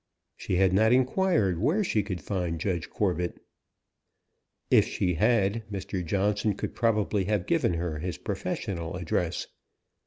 She 0.35 0.55
had 0.55 0.73
not 0.73 0.91
enquired 0.91 1.59
where 1.59 1.83
she 1.83 2.01
could 2.01 2.23
find 2.23 2.59
Judge 2.59 2.89
Corbet; 2.89 3.39
if 4.71 4.85
she 4.87 5.13
had, 5.13 5.61
Mr. 5.71 6.03
Johnson 6.03 6.55
could 6.55 6.73
probably 6.73 7.25
have 7.25 7.45
given 7.45 7.75
her 7.75 7.99
his 7.99 8.17
professional 8.17 8.95
address. 8.95 9.45